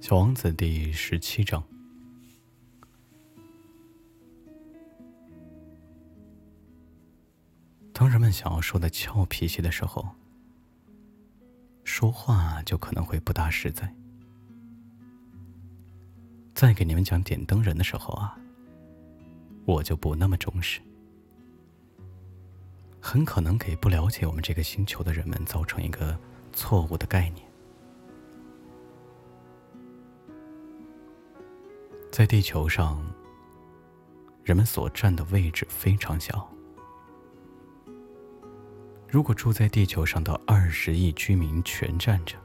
[0.00, 1.62] 小王子第十七章。
[7.92, 10.08] 当人们想要说的俏脾气的时候，
[11.84, 13.94] 说话就可能会不大实在。
[16.54, 18.34] 在给你们讲点灯人的时候啊，
[19.66, 20.80] 我就不那么重视，
[23.02, 26.18] 很可能给不了解我们这个星球的人们造成一个
[26.54, 27.49] 错误的概念。
[32.20, 33.02] 在地球上，
[34.44, 36.46] 人们所占的位置非常小。
[39.08, 42.36] 如果住在地球上的二十亿居民全站着，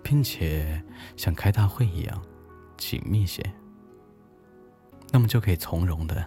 [0.00, 0.80] 并且
[1.16, 2.22] 像开大会一样
[2.76, 3.42] 紧密些，
[5.10, 6.24] 那么就可以从容的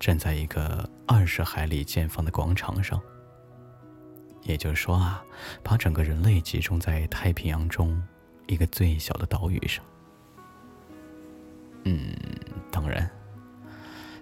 [0.00, 2.98] 站在一个二十海里见方的广场上。
[4.40, 5.22] 也就是说啊，
[5.62, 8.02] 把整个人类集中在太平洋中
[8.46, 9.84] 一个最小的岛屿上。
[11.88, 12.12] 嗯，
[12.72, 13.08] 当然，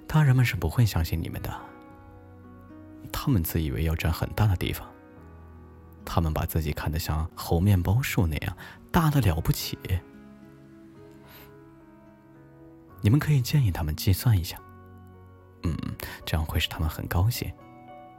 [0.07, 1.51] 大人们是不会相信你们的。
[3.11, 4.87] 他们自以为要占很大的地方，
[6.05, 8.55] 他们把自己看得像猴面包树那样
[8.93, 9.79] 大的了不起。
[13.01, 14.61] 你们可以建议他们计算一下，
[15.63, 15.75] 嗯，
[16.27, 17.51] 这样会使他们很高兴，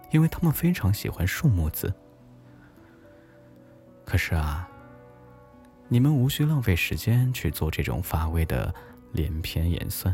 [0.10, 1.94] 因为他们非常喜欢数目字。
[4.04, 4.68] 可是啊，
[5.88, 8.74] 你们无需浪费时间去做这种乏味的。
[9.16, 10.14] 连篇演算，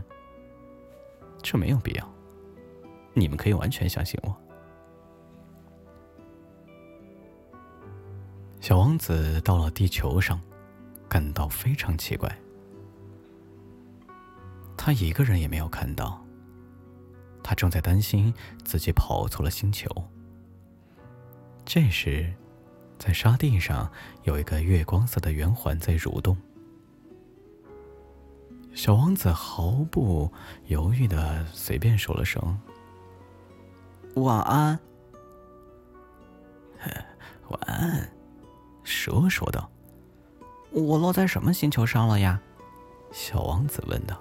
[1.41, 2.13] 这没有必要。
[3.13, 4.33] 你们可以完全相信我。
[8.61, 10.39] 小王子到了地球上，
[11.09, 12.31] 感到非常奇怪。
[14.77, 16.23] 他一个人也没有看到。
[17.43, 18.31] 他正在担心
[18.63, 19.89] 自己跑错了星球。
[21.65, 22.31] 这时，
[22.99, 23.91] 在沙地上
[24.23, 26.37] 有一个月光色的圆环在蠕动。
[28.73, 30.31] 小王子毫不
[30.65, 32.59] 犹豫的随便说了声
[34.15, 34.79] ：“晚安。
[37.49, 38.09] ”“晚安。”
[38.83, 39.69] 蛇说道。
[40.71, 42.41] “我落在什么星球上了呀？”
[43.11, 44.17] 小王子问道。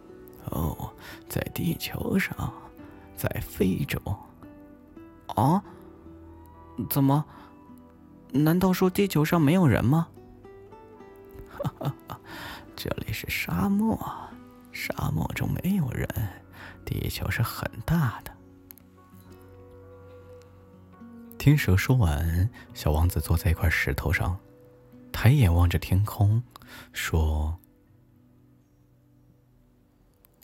[0.50, 0.92] “哦，
[1.28, 2.52] 在地球上，
[3.16, 3.98] 在非洲。
[5.34, 5.62] ”“啊？
[6.90, 7.24] 怎么？
[8.32, 10.08] 难道说地球上没有人吗？”
[11.78, 12.20] 哈哈。
[12.76, 13.98] 这里是沙漠，
[14.72, 16.08] 沙漠中没有人。
[16.84, 18.32] 地球是很大的。
[21.38, 24.38] 听蛇说完，小王子坐在一块石头上，
[25.12, 26.42] 抬眼望着天空，
[26.92, 27.58] 说：“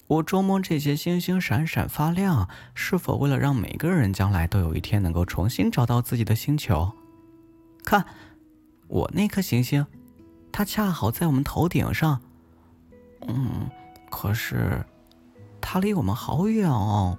[0.06, 6.92] 我捉摸这些星星闪闪发亮，是否为了让每个人将来都有一天能够重新找到自己的星球？
[7.84, 8.06] 看，
[8.88, 9.86] 我那颗行星。”
[10.52, 12.20] 它恰好在我们头顶上，
[13.26, 13.70] 嗯，
[14.10, 14.84] 可是
[15.60, 17.18] 它离我们好远哦。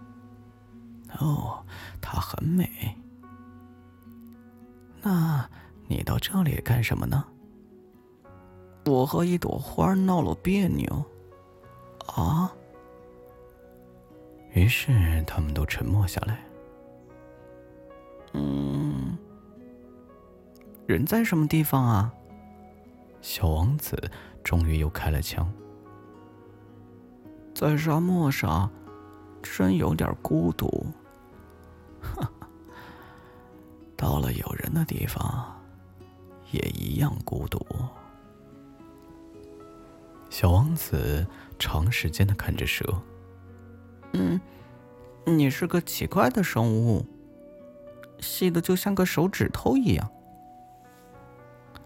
[1.19, 1.65] 哦，
[1.99, 2.95] 它很美。
[5.01, 5.49] 那
[5.87, 7.25] 你到这里干什么呢？
[8.85, 11.05] 我和一朵花闹了别扭。
[12.07, 12.51] 啊？
[14.53, 16.43] 于是他们都沉默下来。
[18.33, 19.17] 嗯，
[20.85, 22.13] 人在什么地方啊？
[23.21, 24.11] 小王子
[24.43, 25.49] 终于又开了枪。
[27.53, 28.69] 在沙漠上，
[29.41, 30.87] 真有点孤独。
[33.95, 35.61] 到了有人的地方，
[36.51, 37.63] 也一样孤独。
[40.29, 41.27] 小王子
[41.59, 42.83] 长时间的看着蛇。
[44.13, 44.41] 嗯，
[45.25, 47.05] 你是个奇怪的生物，
[48.19, 50.11] 细的就像个手指头一样。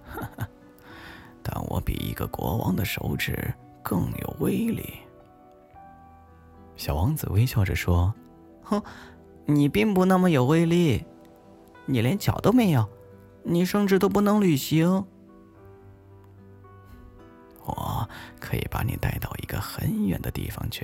[1.48, 4.96] 但我比一个国王的手指更有威力。
[6.76, 8.12] 小王子微笑着说
[8.66, 8.82] ：“哼，
[9.46, 11.06] 你并不那么有威力，
[11.86, 12.90] 你连脚都没有，
[13.44, 15.06] 你甚至都不能旅行。
[17.64, 18.10] 我
[18.40, 20.84] 可以把你带到一个很远的地方去，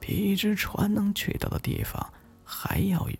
[0.00, 2.10] 比一只船能去到的地方
[2.42, 3.18] 还要远。”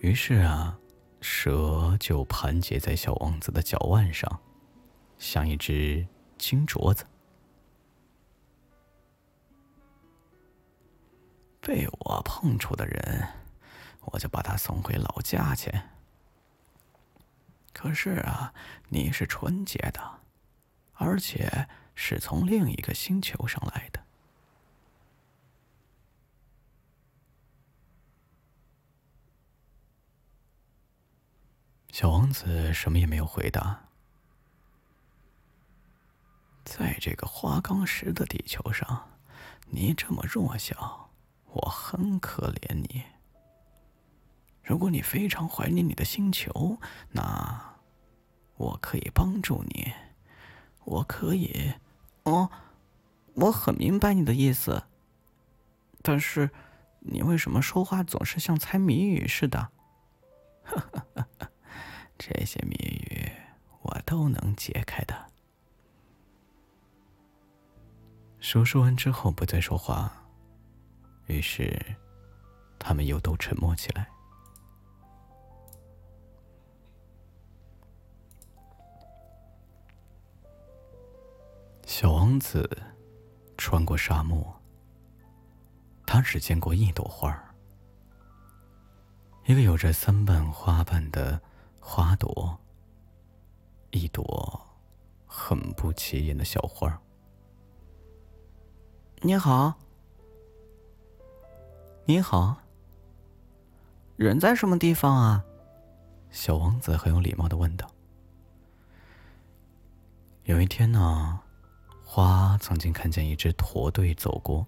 [0.00, 0.79] 于是啊。
[1.20, 4.40] 蛇就盘结在小王子的脚腕上，
[5.18, 6.06] 像一只
[6.38, 7.06] 金镯子。
[11.60, 13.28] 被我碰触的人，
[14.06, 15.70] 我就把他送回老家去。
[17.72, 18.52] 可是啊，
[18.88, 20.20] 你是纯洁的，
[20.94, 24.02] 而且是从另一个星球上来的。
[32.00, 33.78] 小王子什么也没有回答。
[36.64, 39.10] 在这个花岗石的地球上，
[39.66, 41.10] 你这么弱小，
[41.44, 43.02] 我很可怜你。
[44.62, 46.78] 如果你非常怀念你的星球，
[47.10, 47.76] 那
[48.56, 49.92] 我可以帮助你。
[50.84, 51.74] 我可以，
[52.22, 52.50] 哦，
[53.34, 54.84] 我很明白你的意思。
[56.00, 56.48] 但是，
[57.00, 59.68] 你为什么说话总是像猜谜语似的？
[60.64, 61.49] 呵呵呵呵
[62.22, 63.32] 这些谜语
[63.80, 65.32] 我都能解开的。
[68.40, 70.12] 叔说完之后不再说话，
[71.28, 71.74] 于是
[72.78, 74.06] 他们又都沉默起来。
[81.86, 82.68] 小王子
[83.56, 84.60] 穿过沙漠，
[86.06, 87.54] 他只见过一朵花儿，
[89.46, 91.40] 一个有着三瓣花瓣的
[91.80, 92.60] 花朵，
[93.90, 94.60] 一朵
[95.26, 97.00] 很不起眼的小花儿。
[99.22, 99.74] 你好，
[102.04, 102.58] 你好。
[104.16, 105.44] 人在什么地方啊？
[106.30, 107.90] 小王子很有礼貌的问道。
[110.44, 111.40] 有一天呢，
[112.04, 114.66] 花曾经看见一支驼队走过。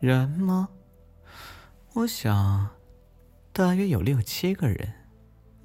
[0.00, 0.70] 人吗？
[1.92, 2.70] 我想，
[3.52, 5.03] 大约有六七个人。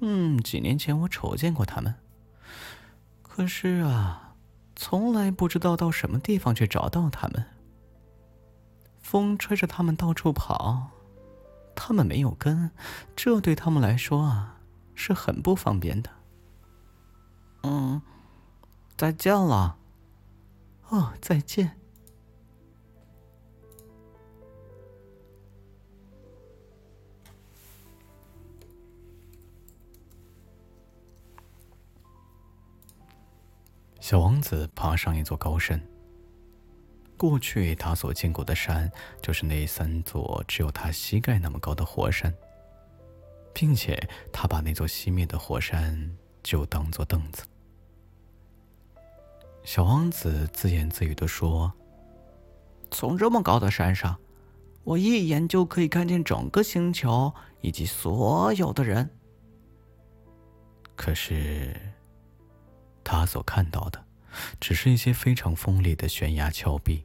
[0.00, 1.94] 嗯，几年前我瞅见过他们。
[3.22, 4.26] 可是啊。
[4.82, 7.44] 从来不知道到什么地方去找到他们。
[9.02, 10.88] 风吹着他们到处跑，
[11.74, 12.70] 他们没有根，
[13.14, 14.56] 这对他们来说啊
[14.94, 16.08] 是很不方便的。
[17.62, 18.00] 嗯，
[18.96, 19.76] 再见了。
[20.88, 21.78] 哦，再见。
[34.10, 35.80] 小王子爬上一座高山。
[37.16, 38.90] 过去他所见过的山，
[39.22, 42.34] 就是那三座只有他膝盖那么高的火山，
[43.54, 43.96] 并且
[44.32, 46.10] 他把那座熄灭的火山
[46.42, 47.44] 就当做凳子。
[49.62, 51.72] 小王子自言自语的说
[52.90, 54.18] ：“从这么高的山上，
[54.82, 59.08] 我一眼就可以看见整个星球以及所有的人。”
[60.96, 61.76] 可是。
[63.02, 64.04] 他所看到的，
[64.60, 67.04] 只是一些非常锋利的悬崖峭壁。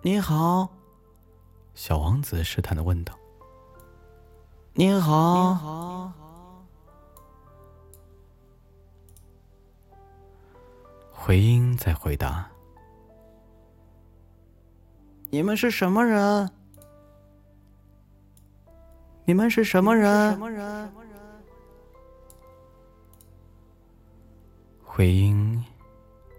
[0.00, 0.68] 你好，
[1.74, 3.18] 小王子试探的问道。
[4.72, 6.12] 你好，你好。
[11.10, 12.48] 回音在回答。
[15.30, 16.50] 你们是什么人？
[19.26, 20.30] 你们是什么人？
[20.30, 20.90] 什么人？
[24.82, 25.62] 回音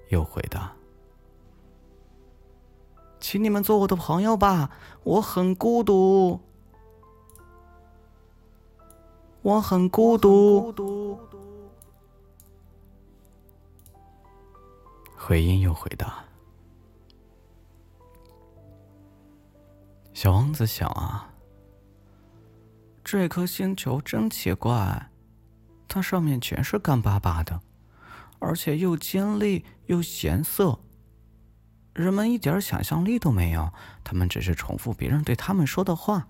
[0.09, 0.73] 又回答
[3.21, 4.71] ：“请你们做我的朋友吧，
[5.03, 6.39] 我很孤独，
[9.43, 10.73] 我很孤独。”
[15.15, 16.23] 回音又回答。
[20.21, 21.29] 小王子想啊，
[23.05, 25.09] 这颗星球真奇怪，
[25.87, 27.61] 它上面全是干巴巴的，
[28.39, 30.77] 而且又尖利又咸涩。
[31.93, 33.71] 人们一点想象力都没有，
[34.03, 36.27] 他们只是重复别人对他们说的话。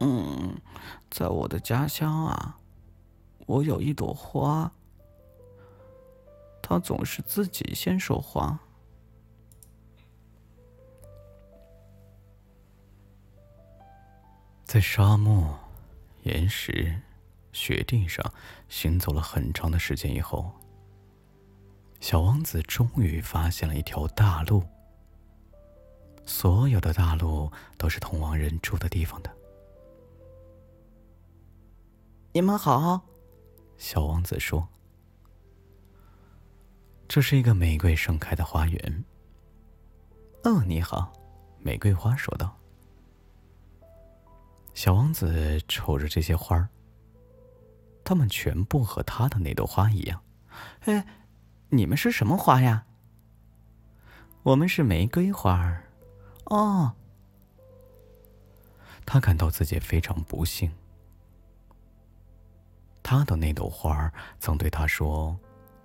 [0.00, 0.60] 嗯，
[1.08, 2.58] 在我的家乡啊，
[3.46, 4.72] 我有一朵花，
[6.60, 8.58] 它总是自己先说话。
[14.68, 15.58] 在沙漠、
[16.24, 17.00] 岩石、
[17.54, 18.22] 雪地上
[18.68, 20.52] 行走了很长的时间以后，
[22.00, 24.62] 小王子终于发现了一条大路。
[26.26, 29.34] 所有的大路都是通往人住的地方的。
[32.34, 33.00] 你们好，
[33.78, 34.68] 小王子说
[37.08, 39.04] ：“这是一个玫瑰盛开的花园。”
[40.44, 41.10] 哦，你好，
[41.58, 42.57] 玫瑰花说道。
[44.78, 46.68] 小王子瞅着这些花儿，
[48.04, 50.22] 它们全部和他的那朵花一样。
[50.82, 51.04] 哎，
[51.68, 52.86] 你们是什么花呀？
[54.44, 55.82] 我们是玫瑰花儿。
[56.44, 56.94] 哦，
[59.04, 60.70] 他感到自己非常不幸。
[63.02, 65.36] 他的那朵花儿曾对他说，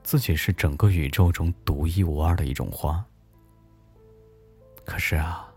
[0.04, 3.04] 自己是整个宇宙中独一无二的一种花。
[4.86, 5.52] 可是啊，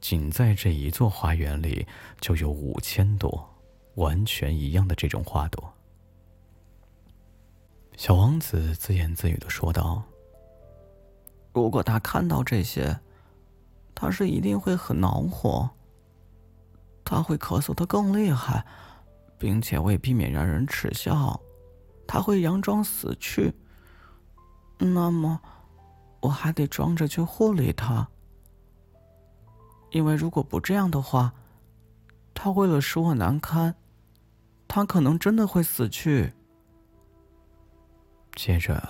[0.00, 1.86] 仅在这一座花园里，
[2.20, 3.48] 就有五千朵
[3.96, 5.72] 完全一样的这种花朵。
[7.96, 10.02] 小王子自言自语的说道
[11.52, 13.00] ：“如果他看到这些，
[13.94, 15.68] 他是一定会很恼火。
[17.04, 18.64] 他会咳嗽的更厉害，
[19.36, 21.40] 并且为避免让人耻笑，
[22.06, 23.52] 他会佯装死去。
[24.78, 25.40] 那么，
[26.20, 28.08] 我还得装着去护理他。”
[29.90, 31.32] 因为如果不这样的话，
[32.34, 33.74] 他为了使我难堪，
[34.68, 36.32] 他可能真的会死去。
[38.36, 38.86] 接着，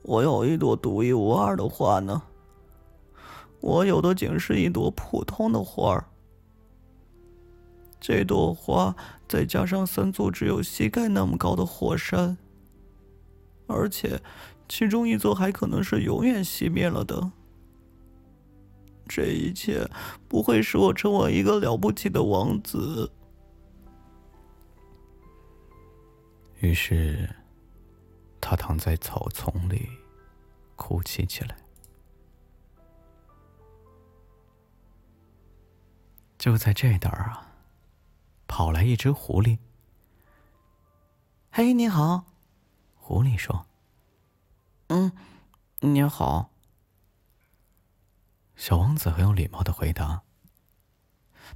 [0.05, 2.23] 我有一朵独一无二的花呢，
[3.61, 6.03] 我有的仅是一朵普通的花。
[8.01, 8.95] 这朵花
[9.29, 12.39] 再加上三座只有膝盖那么高的火山，
[13.67, 14.23] 而且……”
[14.77, 17.31] 其中一座还可能是永远熄灭了的。
[19.07, 19.89] 这一切
[20.27, 23.09] 不会使我成为一个了不起的王子。
[26.59, 27.33] 于是，
[28.41, 29.89] 他躺在草丛里，
[30.75, 31.57] 哭泣起来。
[36.37, 37.47] 就在这儿啊，
[38.49, 39.57] 跑来一只狐狸。
[41.53, 42.25] “嘿，你好。”
[42.99, 43.65] 狐狸说。
[44.97, 45.11] 嗯，
[45.81, 46.51] 你好。
[48.55, 50.23] 小王子很有礼貌的回答。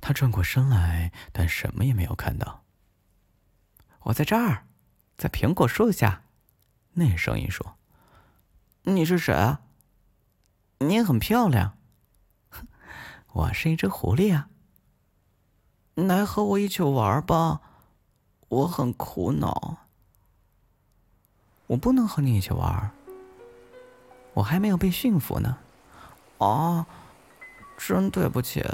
[0.00, 2.64] 他转过身来，但什么也没有看到。
[4.00, 4.66] 我在这儿，
[5.16, 6.25] 在苹果树下。
[6.95, 7.76] 那声音说
[8.83, 9.61] ：“你是谁啊？
[10.80, 11.78] 你很漂亮。
[13.35, 14.50] 我是一只狐狸啊。
[15.95, 17.61] 来和我一起玩吧，
[18.49, 19.87] 我很苦恼。
[21.68, 22.90] 我不能和你一起玩。”
[24.38, 25.59] 我还没有被驯服呢，
[26.38, 26.87] 啊，
[27.76, 28.64] 真对不起。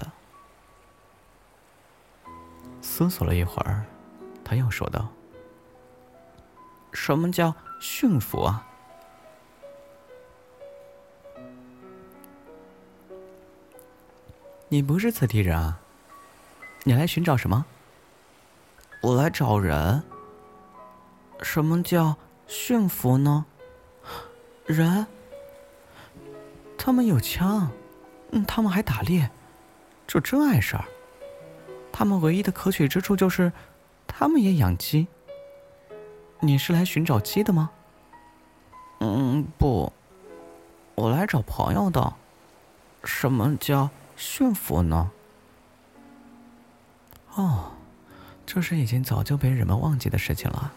[2.83, 3.87] 思索了一会儿，
[4.45, 5.09] 他又说道
[6.93, 8.67] ：“什么叫驯服啊？
[14.69, 15.81] 你不是此地人啊？
[16.83, 17.65] 你来寻找什么？
[19.01, 20.03] 我来找人。
[21.41, 22.17] 什么叫
[22.47, 23.47] 驯服呢？
[24.67, 25.07] 人？”
[26.85, 27.71] 他们有枪，
[28.33, 29.31] 嗯，他们还打猎，
[30.07, 30.85] 这真碍事儿。
[31.91, 33.51] 他们唯一的可取之处就是，
[34.07, 35.07] 他们也养鸡。
[36.41, 37.71] 你是来寻找鸡的吗？
[39.01, 39.91] 嗯，不，
[40.95, 42.13] 我来找朋友的。
[43.03, 45.11] 什么叫驯服呢？
[47.35, 47.73] 哦，
[48.45, 50.71] 这是已经早就被人们忘记的事情了。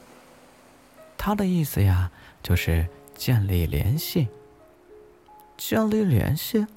[1.17, 2.09] 他的意思呀，
[2.41, 4.29] 就是建立联系。
[5.57, 6.67] 建立联系，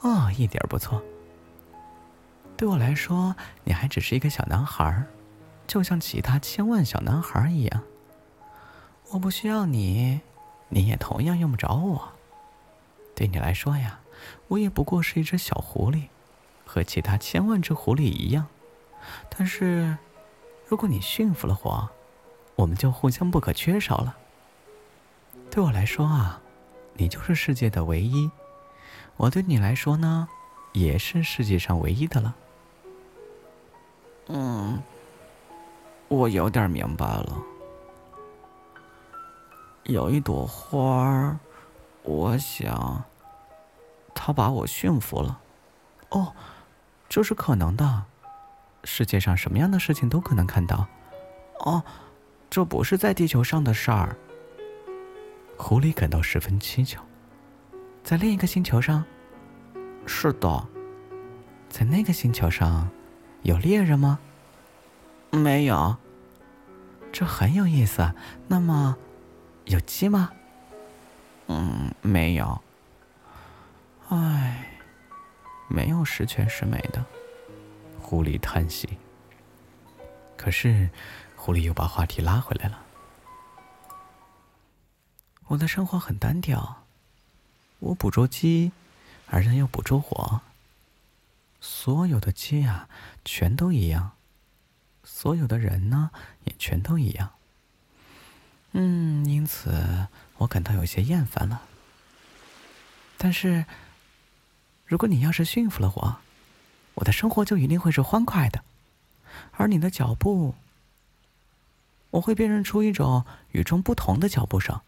[0.00, 1.02] 哦，一点不错。
[2.56, 5.04] 对我来说，你还只是一个小男孩，
[5.66, 7.82] 就像其他千万小男孩一样。
[9.10, 10.20] 我不需要你，
[10.68, 12.12] 你也同样用不着我。
[13.14, 14.00] 对你来说呀，
[14.48, 16.04] 我也不过是一只小狐狸，
[16.64, 18.46] 和其他千万只狐狸一样。
[19.28, 19.98] 但是，
[20.66, 21.90] 如果你驯服了我，
[22.56, 24.16] 我们就互相不可缺少了。
[25.50, 26.40] 对我来说啊。
[26.94, 28.30] 你就是世界的唯一，
[29.16, 30.28] 我对你来说呢，
[30.72, 32.34] 也是世界上唯一的了。
[34.28, 34.82] 嗯，
[36.08, 37.42] 我有点明白了。
[39.84, 41.38] 有一朵花儿，
[42.02, 43.04] 我想，
[44.14, 45.40] 它把我驯服了。
[46.10, 46.32] 哦，
[47.08, 48.04] 这是可能的。
[48.84, 50.86] 世界上什么样的事情都可能看到。
[51.58, 51.82] 哦，
[52.48, 54.16] 这不是在地球上的事儿。
[55.56, 56.98] 狐狸感到十分蹊跷，
[58.02, 59.04] 在另一个星球上，
[60.06, 60.66] 是的，
[61.68, 62.90] 在那个星球上，
[63.42, 64.18] 有猎人吗？
[65.30, 65.96] 没有。
[67.12, 68.12] 这很有意思。
[68.48, 68.96] 那么，
[69.66, 70.32] 有鸡吗？
[71.46, 72.60] 嗯，没有。
[74.08, 74.68] 唉，
[75.68, 77.04] 没有十全十美的。
[78.00, 78.98] 狐狸叹息。
[80.36, 80.90] 可是，
[81.36, 82.83] 狐狸又把话题拉回来了。
[85.48, 86.84] 我的生活很单调，
[87.78, 88.72] 我捕捉鸡，
[89.26, 90.40] 而人又捕捉我。
[91.60, 92.88] 所有的鸡啊，
[93.24, 94.12] 全都一样；
[95.02, 96.10] 所有的人呢，
[96.44, 97.32] 也全都一样。
[98.72, 100.08] 嗯，因此
[100.38, 101.62] 我感到有些厌烦了。
[103.18, 103.66] 但是，
[104.86, 106.16] 如果你要是驯服了我，
[106.94, 108.64] 我的生活就一定会是欢快的，
[109.52, 110.54] 而你的脚步，
[112.10, 114.80] 我会辨认出一种与众不同的脚步声。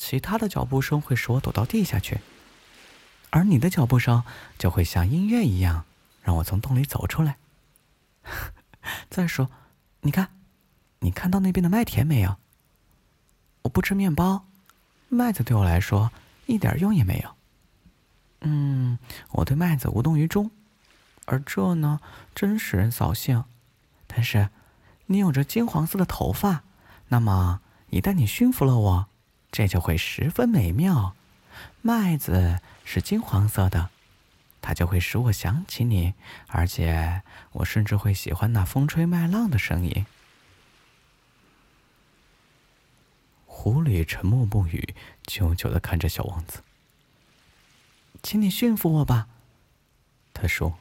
[0.00, 2.20] 其他的脚步声会使我躲到地下去，
[3.28, 4.24] 而你的脚步声
[4.56, 5.84] 就会像音乐一样，
[6.22, 7.36] 让我从洞里走出来。
[9.10, 9.50] 再说，
[10.00, 10.30] 你看，
[11.00, 12.38] 你看到那边的麦田没有？
[13.60, 14.46] 我不吃面包，
[15.10, 16.10] 麦子对我来说
[16.46, 17.36] 一点用也没有。
[18.40, 18.98] 嗯，
[19.32, 20.50] 我对麦子无动于衷，
[21.26, 22.00] 而这呢，
[22.34, 23.44] 真使人扫兴。
[24.06, 24.48] 但是，
[25.04, 26.64] 你有着金黄色的头发，
[27.08, 29.09] 那么一旦你驯服了我，
[29.50, 31.14] 这就会十分美妙。
[31.82, 33.90] 麦子是金黄色的，
[34.60, 36.14] 它就会使我想起你，
[36.46, 40.06] 而且我甚至会喜欢那风吹麦浪的声音。
[43.46, 46.62] 狐狸沉默不语，久久的看着小王子。
[48.22, 49.28] 请你驯服我吧，
[50.32, 50.78] 他说。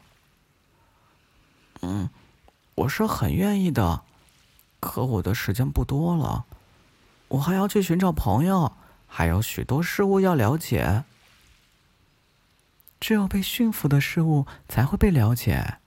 [1.81, 2.09] 嗯，
[2.75, 4.03] 我是很愿意的，
[4.79, 6.45] 可我的时间不多了，
[7.29, 8.75] 我还要去寻找朋友，
[9.07, 11.03] 还有许多事物要了解。
[12.99, 15.77] 只有被驯服的事物才会被了解，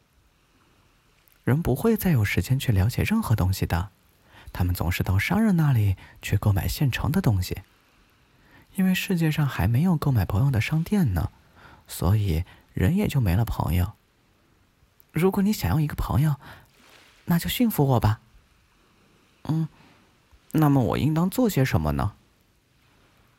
[1.45, 3.91] 人不会再有时间去了解任何东西的。
[4.53, 7.63] 他们总是到商人那里去购买现成的东西，
[8.77, 11.31] 因为世界上还没有购买朋友的商店呢，
[11.87, 13.93] 所以人也就没了朋友。
[15.11, 16.37] 如果你想要一个朋友，
[17.27, 18.21] 那就驯服我吧。
[19.45, 19.69] 嗯，
[20.53, 22.15] 那么我应当做些什么呢？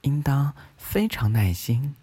[0.01, 1.95] 应当非常耐心。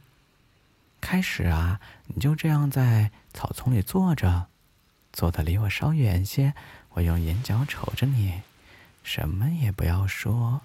[1.01, 4.49] 开始啊，你就这样在草丛里坐着，
[5.13, 6.55] 坐的离我稍远些，
[6.91, 8.43] 我用眼角瞅着你。
[9.03, 10.61] 什么也不要说。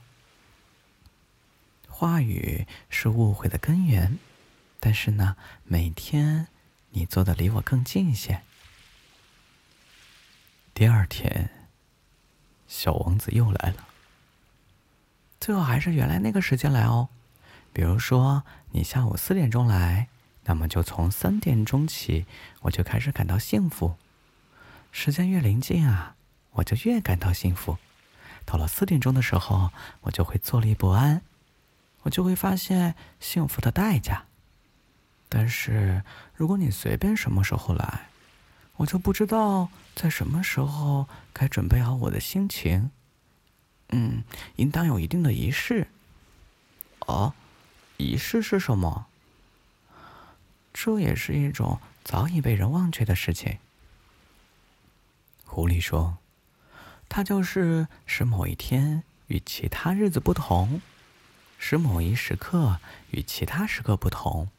[1.87, 4.19] 话语是误会的根源，
[4.79, 6.47] 但是呢，每天
[6.91, 8.41] 你坐的离我更近些。
[10.73, 11.49] 第二天，
[12.67, 13.87] 小王子又来了。
[15.45, 17.07] 最好还是原来那个时间来哦。
[17.71, 20.07] 比如说，你下午四点钟来，
[20.45, 22.25] 那么就从三点钟起，
[22.61, 23.95] 我就开始感到幸福。
[24.91, 26.15] 时间越临近啊，
[26.53, 27.77] 我就越感到幸福。
[28.43, 29.69] 到了四点钟的时候，
[30.01, 31.21] 我就会坐立不安，
[32.01, 34.23] 我就会发现幸福的代价。
[35.29, 36.01] 但是
[36.33, 38.07] 如果你随便什么时候来，
[38.77, 42.89] 我就不知道在什么时候该准备好我的心情。
[43.89, 44.23] 嗯，
[44.55, 45.87] 应当有一定的仪式。
[47.07, 47.33] 哦，
[47.97, 49.07] 仪式是什么？
[50.73, 53.59] 这也是一种早已被人忘却的事情。
[55.45, 56.17] 狐狸说。
[57.07, 60.81] 它就是使某一天与其他日子不同，
[61.59, 62.79] 使某一时刻
[63.11, 64.49] 与其他时刻不同。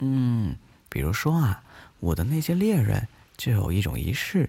[0.00, 0.56] 嗯，
[0.88, 1.62] 比如说啊，
[2.00, 3.06] 我的那些猎人
[3.36, 4.48] 就有一种仪式，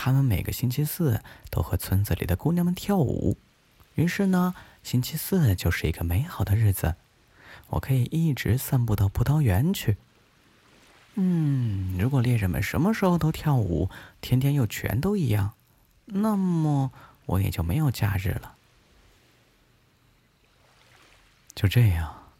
[0.00, 3.36] 他们每个星期四都和村子里的姑娘们跳舞。
[3.96, 6.94] 于是呢，星期四就是一个美好的日子，
[7.66, 9.96] 我可以一直散步到葡萄园去。
[11.14, 15.54] 嗯，如果猎人们什么时候都跳舞，天天又全都一样。
[16.04, 16.92] 那么
[17.26, 18.54] 我也就没有假日了。
[21.56, 22.30] 就这样，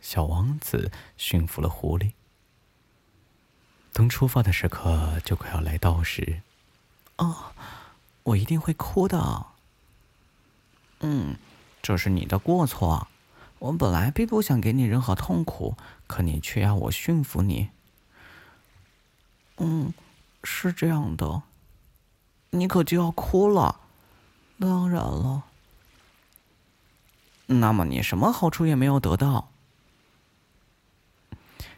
[0.00, 2.10] 小王子驯服了狐狸。
[3.92, 6.42] 等出发的时刻就快要来到时，
[7.16, 7.52] 哦，
[8.22, 9.46] 我一定会哭的。
[11.00, 11.36] 嗯，
[11.82, 13.08] 这是你的过错。
[13.60, 17.70] 我本来并不想给你任何痛苦，可你却要我驯服你。
[19.56, 19.94] 嗯，
[20.42, 21.42] 是这样的。
[22.50, 23.80] 你可就要哭了，
[24.58, 25.44] 当然了。
[27.46, 29.50] 那么你什么好处也没有得到。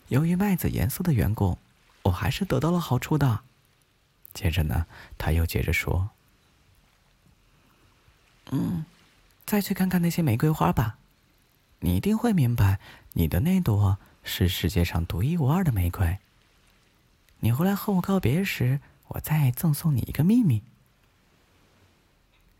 [0.09, 1.59] 由于麦子颜色的缘故，
[2.03, 3.41] 我还是得到了好处的。
[4.37, 6.11] 接着呢，他又接着说
[8.53, 8.85] ：“嗯，
[9.47, 10.99] 再去看看那些玫瑰花吧，
[11.81, 12.79] 你一定会明白，
[13.15, 16.19] 你的那朵是世界上独一无二的玫瑰。
[17.41, 18.79] 你回来和我告别时。”
[19.11, 20.65] 我再赠送你一个秘密。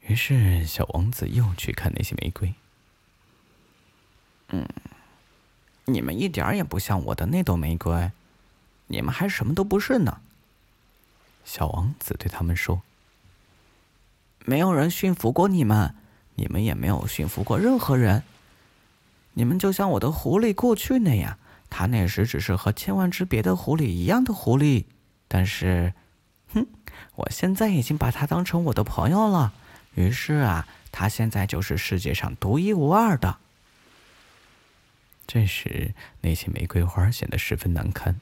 [0.03, 2.55] 于是，小王子又去看那些玫瑰。
[4.51, 4.65] 嗯，
[5.87, 8.13] 你们一点也不像我的那朵玫瑰，
[8.87, 10.21] 你们还什么都不是呢。
[11.47, 12.83] 小王子对他们说
[14.45, 15.95] ：“没有人驯服过你们，
[16.35, 18.25] 你们也没有驯服过任何人。
[19.35, 21.39] 你们就像我的狐狸过去那样，
[21.71, 24.85] 他那时只是和千万只别的狐狸一样的狐狸，
[25.29, 25.95] 但是……”
[26.53, 26.67] 哼，
[27.15, 29.53] 我现在已经把他当成我的朋友了，
[29.95, 33.39] 于是啊，他现在就是世界上独一无二的。
[35.27, 38.21] 这时，那些玫瑰花显得十分难看。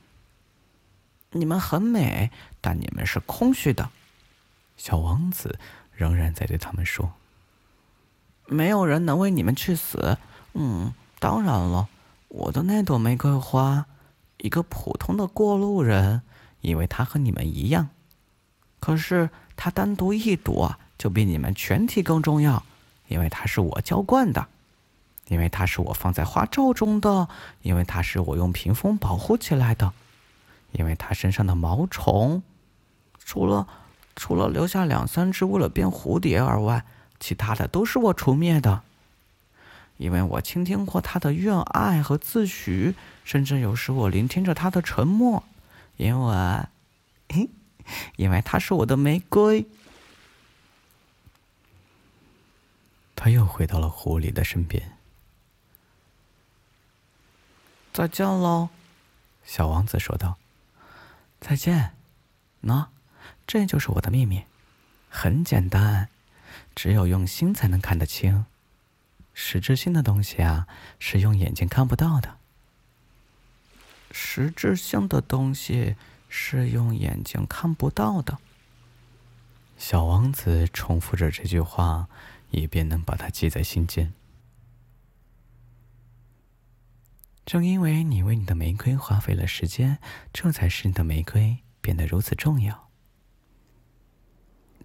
[1.35, 3.91] 你们很美，但你们是空虚的。
[4.77, 5.59] 小王子
[5.93, 7.13] 仍然在对他们说
[8.47, 10.19] ：“没有人能为你们去死，
[10.55, 11.89] 嗯，当然了，
[12.29, 13.87] 我的那朵玫瑰花，
[14.39, 16.23] 一个普通的过路人，
[16.61, 17.89] 以为它和你们一样，
[18.81, 22.65] 可是它单独一朵就比你们全体更重要，
[23.09, 24.47] 因为它是我浇灌的，
[25.29, 27.29] 因为它是我放在花罩中的，
[27.63, 29.93] 因为它是我用屏风保护起来的，
[30.75, 32.43] 因为它身上的毛虫，
[33.19, 33.67] 除了
[34.15, 36.85] 除了留下两三只为了变蝴蝶而外，
[37.19, 38.83] 其他的都是我除灭的。
[39.97, 45.45] 因为我倾听过他的怨爱和自诩，甚至有时我聆听着他的沉默，
[45.97, 46.67] 因为，
[48.17, 49.65] 因为他是我的玫瑰。
[53.15, 54.99] 他又回到了狐狸的身边。
[57.93, 58.71] 再见喽，
[59.45, 60.37] 小王子说道。
[61.47, 61.93] 再见。
[62.63, 62.87] 喏，
[63.47, 64.45] 这就是我的秘密，
[65.11, 66.09] 很简单，
[66.75, 68.47] 只有用心才能看得清。
[69.35, 70.67] 实质性的东西啊，
[70.99, 72.39] 是用眼睛看不到的。
[74.11, 75.97] 实质性的东西
[76.31, 78.39] 是用眼睛看不到的。
[79.77, 82.09] 小王子重复着这句话，
[82.53, 84.15] 以便能把它记在心间。
[87.45, 89.99] 正因为你为你的玫瑰花费了时间，
[90.33, 92.89] 这才使你的玫瑰变得如此重要。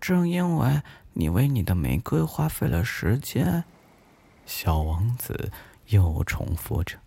[0.01, 0.81] 正因为
[1.13, 3.63] 你为你的玫瑰花费了时间。
[4.45, 5.51] 小王子
[5.87, 6.97] 又重复着：“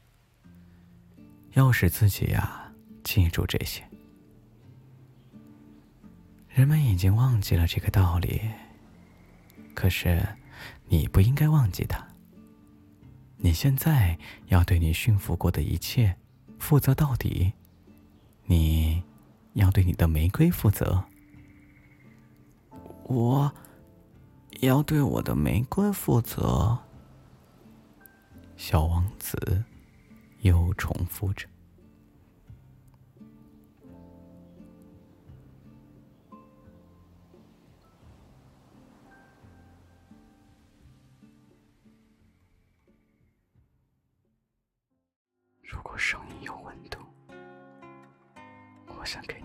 [1.55, 3.83] 要使自己呀记住这些。
[6.49, 8.41] 人们已经忘记了这个道理，
[9.75, 10.25] 可是
[10.87, 12.07] 你不应该忘记它。
[13.45, 16.17] 你现在要对你驯服过的一切
[16.61, 17.53] 负责到底。
[18.45, 19.03] 你
[19.55, 21.05] 要对你的玫瑰负责。
[23.05, 23.53] 我
[24.61, 26.79] 要对我的玫瑰负责。”
[28.57, 29.65] 小王子
[30.43, 31.49] 又重复着
[45.93, 46.99] ：“我声音有温度，
[48.99, 49.45] 我想给你。”